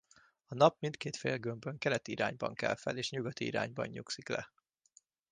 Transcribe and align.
A 0.47 0.55
Nap 0.55 0.75
mindkét 0.79 1.15
félgömbön 1.17 1.77
keleti 1.77 2.11
irányban 2.11 2.53
kel 2.55 2.75
fel 2.75 2.97
és 2.97 3.09
nyugati 3.09 3.45
irányban 3.45 3.87
nyugszik 3.87 4.27
le. 4.29 4.51